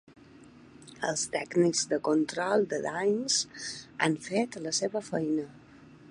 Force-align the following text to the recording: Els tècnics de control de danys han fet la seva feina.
Els 1.09 1.25
tècnics 1.33 1.83
de 1.91 1.99
control 2.07 2.65
de 2.71 2.79
danys 2.85 3.37
han 4.07 4.15
fet 4.29 4.57
la 4.67 4.73
seva 4.79 5.03
feina. 5.11 5.45